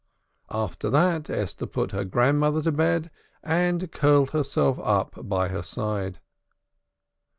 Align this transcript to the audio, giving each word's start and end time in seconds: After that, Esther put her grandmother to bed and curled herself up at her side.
After 0.49 0.89
that, 0.89 1.29
Esther 1.29 1.67
put 1.67 1.91
her 1.91 2.03
grandmother 2.03 2.63
to 2.63 2.71
bed 2.71 3.11
and 3.43 3.91
curled 3.91 4.31
herself 4.31 4.79
up 4.81 5.15
at 5.31 5.51
her 5.51 5.61
side. 5.61 6.19